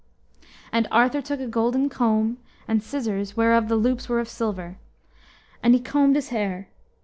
And 0.71 0.87
Arthur 0.89 1.21
took 1.21 1.39
a 1.39 1.45
golden 1.45 1.87
comb, 1.87 2.39
and 2.67 2.81
scissors 2.81 3.37
whereof 3.37 3.67
the 3.67 3.75
loops 3.75 4.09
were 4.09 4.19
of 4.19 4.27
silver, 4.29 4.77
and 5.61 5.75
he 5.75 5.79
combed 5.79 6.15
his 6.15 6.29
hair. 6.29 6.69